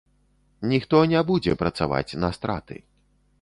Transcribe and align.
Ніхто 0.71 1.01
не 1.11 1.21
будзе 1.29 1.53
працаваць 1.61 2.17
на 2.25 2.33
страты. 2.39 2.81